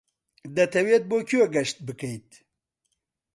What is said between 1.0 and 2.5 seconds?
بۆ کوێ گەشت بکەیت؟